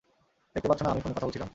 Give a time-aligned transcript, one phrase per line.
[0.55, 1.49] দেখতে পাচ্ছ না আমি ফোনে কথা বলছিলাম?